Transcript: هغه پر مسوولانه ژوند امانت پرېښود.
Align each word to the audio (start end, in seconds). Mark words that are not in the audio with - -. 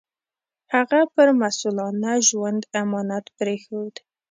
هغه 0.73 0.99
پر 1.13 1.27
مسوولانه 1.41 2.13
ژوند 2.27 2.61
امانت 2.81 3.25
پرېښود. 3.37 3.95